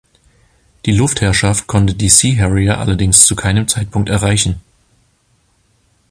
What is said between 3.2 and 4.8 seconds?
zu keinem Zeitpunkt erreichen.